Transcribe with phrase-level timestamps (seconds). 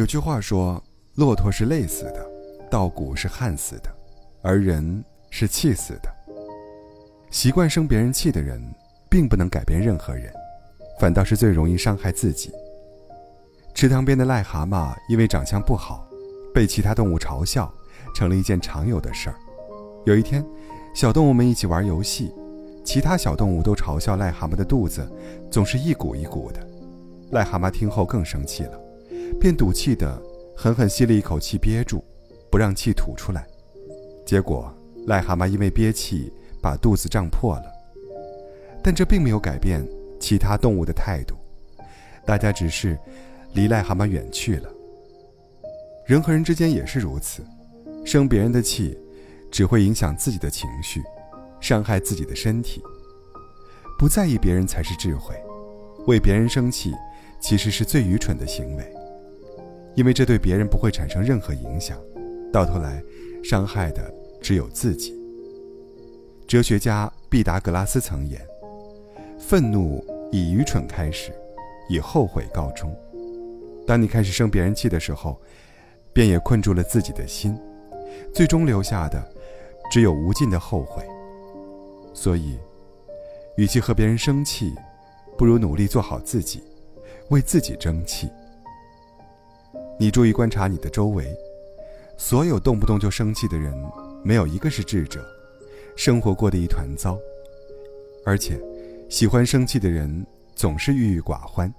[0.00, 0.82] 有句话说
[1.16, 2.26] ：“骆驼是累死的，
[2.70, 3.90] 稻谷是旱死的，
[4.40, 6.10] 而人是气死的。”
[7.30, 8.58] 习惯生别人气的人，
[9.10, 10.32] 并不能改变任何人，
[10.98, 12.50] 反倒是最容易伤害自己。
[13.74, 16.08] 池塘边的癞蛤蟆因为长相不好，
[16.54, 17.70] 被其他动物嘲笑，
[18.14, 19.36] 成了一件常有的事儿。
[20.06, 20.42] 有一天，
[20.94, 22.32] 小动物们一起玩游戏，
[22.86, 25.06] 其他小动物都嘲笑癞蛤蟆的肚子
[25.50, 26.66] 总是一鼓一鼓的。
[27.32, 28.80] 癞蛤蟆听后更生气了，
[29.38, 30.20] 便赌气的
[30.56, 32.02] 狠狠吸了一口气，憋住，
[32.50, 33.46] 不让气吐出来。
[34.26, 34.72] 结果，
[35.06, 37.64] 癞蛤蟆因为憋气把肚子胀破了。
[38.82, 39.86] 但这并没有改变
[40.18, 41.34] 其他动物的态度，
[42.26, 42.98] 大家只是
[43.52, 44.68] 离癞蛤蟆远去了。
[46.06, 47.44] 人和人之间也是如此，
[48.04, 48.98] 生别人的气，
[49.50, 51.02] 只会影响自己的情绪，
[51.60, 52.82] 伤害自己的身体。
[53.98, 55.34] 不在意别人才是智慧，
[56.06, 56.92] 为别人生气。
[57.42, 58.94] 其实是最愚蠢的行为，
[59.94, 61.98] 因为这对别人不会产生任何影响，
[62.52, 63.02] 到头来，
[63.42, 65.14] 伤害的只有自己。
[66.46, 68.40] 哲学家毕达哥拉斯曾言
[69.38, 71.32] ：“愤怒以愚蠢开始，
[71.88, 72.94] 以后悔告终。”
[73.86, 75.40] 当你开始生别人气的时候，
[76.12, 77.56] 便也困住了自己的心，
[78.32, 79.22] 最终留下的
[79.90, 81.02] 只有无尽的后悔。
[82.12, 82.58] 所以，
[83.56, 84.72] 与其和别人生气，
[85.36, 86.62] 不如努力做好自己。
[87.30, 88.28] 为自己争气。
[90.00, 91.30] 你注意观察你的周围，
[92.16, 93.70] 所有动不动就生气的人，
[94.24, 95.22] 没有一个是智者，
[95.94, 97.18] 生活过得一团糟。
[98.24, 98.58] 而且，
[99.10, 101.68] 喜欢生气的人总是郁郁寡欢。《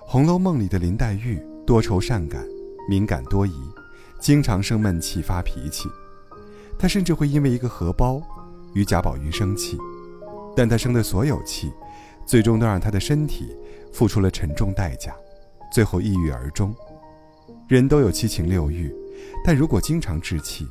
[0.00, 2.44] 红楼梦》里的林黛玉多愁善感，
[2.88, 3.54] 敏感多疑，
[4.18, 5.88] 经常生闷气发脾气。
[6.76, 8.20] 她甚至会因为一个荷包
[8.72, 9.78] 与贾宝玉生气，
[10.56, 11.72] 但她生的所有气，
[12.26, 13.56] 最终都让她的身体。
[13.92, 15.14] 付出了沉重代价，
[15.72, 16.74] 最后抑郁而终。
[17.68, 18.94] 人都有七情六欲，
[19.44, 20.66] 但如果经常置气，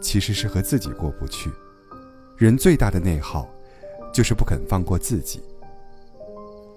[0.00, 1.50] 其实是和自己过不去。
[2.36, 3.48] 人最大的内耗，
[4.12, 5.40] 就是不肯放过自己。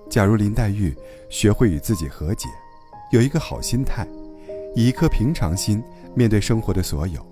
[0.10, 0.94] 假如林黛玉
[1.30, 2.48] 学会与自己和解，
[3.12, 4.08] 有一个好心态，
[4.76, 5.82] 以一颗平常心
[6.14, 7.26] 面对生活的所有，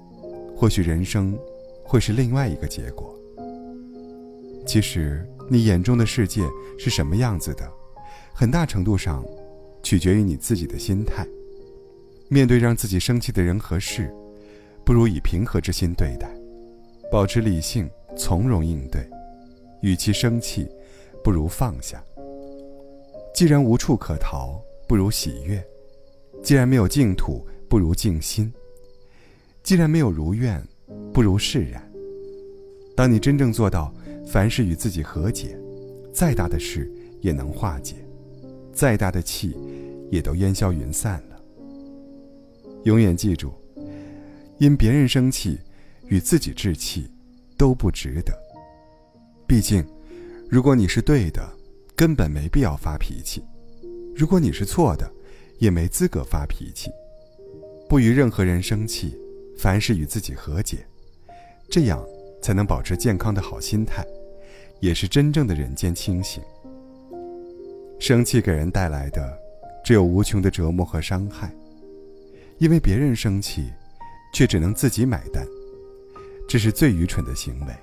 [0.55, 1.37] 或许人生
[1.83, 3.13] 会是另外一个结果。
[4.65, 6.43] 其实，你眼中的世界
[6.77, 7.69] 是什么样子的？
[8.33, 9.25] 很大程度上，
[9.83, 11.27] 取决于你自己的心态。
[12.31, 14.13] 面对让自己生气的人和事，
[14.85, 16.29] 不如以平和之心对待，
[17.11, 19.01] 保持理性，从容应对。
[19.81, 20.67] 与其生气，
[21.23, 22.03] 不如放下。
[23.33, 25.59] 既然无处可逃，不如喜悦；
[26.43, 28.51] 既然没有净土，不如静心；
[29.63, 30.61] 既然没有如愿，
[31.11, 31.81] 不如释然。
[32.95, 33.91] 当你真正做到
[34.27, 35.57] 凡事与自己和解，
[36.13, 36.91] 再大的事
[37.21, 37.95] 也能化解。
[38.71, 39.57] 再大的气，
[40.11, 41.23] 也都烟消云散。
[42.83, 43.53] 永远记住，
[44.57, 45.59] 因别人生气，
[46.07, 47.09] 与自己置气，
[47.57, 48.33] 都不值得。
[49.45, 49.85] 毕竟，
[50.49, 51.41] 如果你是对的，
[51.95, 53.41] 根本没必要发脾气；
[54.15, 55.11] 如果你是错的，
[55.57, 56.89] 也没资格发脾气。
[57.89, 59.17] 不与任何人生气，
[59.57, 60.77] 凡事与自己和解，
[61.69, 62.01] 这样
[62.41, 64.05] 才能保持健康的好心态，
[64.79, 66.41] 也是真正的人间清醒。
[67.99, 69.37] 生气给人带来的，
[69.83, 71.53] 只有无穷的折磨和伤害。
[72.59, 73.71] 因为别人生气，
[74.33, 75.47] 却只能自己买单，
[76.47, 77.73] 这是最愚蠢的行为。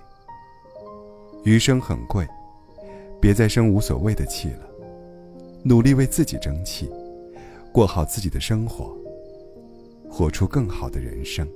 [1.45, 2.29] 余生很贵，
[3.19, 4.69] 别再生无所谓的气了，
[5.65, 6.91] 努力为自己争气，
[7.73, 8.95] 过好自己的生活，
[10.11, 11.49] 活出更好的人生。